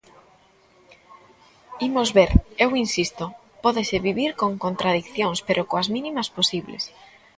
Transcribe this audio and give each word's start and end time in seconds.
Imos 1.87 2.09
ver, 2.17 2.31
eu 2.63 2.69
insisto: 2.83 3.25
pódese 3.63 4.03
vivir 4.07 4.31
con 4.41 4.51
contradicións 4.65 5.39
pero 5.47 5.67
coas 5.71 5.87
mínimas 5.95 6.27
posibles. 6.37 6.83